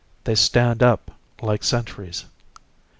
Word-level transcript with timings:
They 0.23 0.33
stand 0.33 0.81
up 0.81 1.11
like 1.43 1.63
sentries. 1.63 2.25